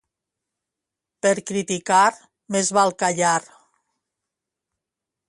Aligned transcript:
Per 1.25 1.33
criticar 1.51 1.99
més 2.57 2.71
val 2.79 2.97
callar 3.05 3.37